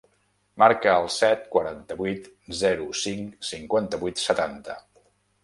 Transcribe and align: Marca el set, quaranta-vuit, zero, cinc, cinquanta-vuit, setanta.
Marca 0.61 0.93
el 1.01 1.09
set, 1.15 1.43
quaranta-vuit, 1.55 2.31
zero, 2.63 2.89
cinc, 3.03 3.37
cinquanta-vuit, 3.51 4.25
setanta. 4.27 4.81